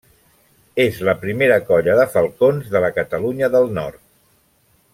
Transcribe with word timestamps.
És 0.85 1.01
la 1.09 1.13
primera 1.25 1.59
colla 1.67 1.97
de 1.99 2.07
falcons 2.15 2.73
de 2.77 2.81
la 2.85 2.91
Catalunya 2.97 3.51
del 3.57 3.69
Nord. 3.77 4.03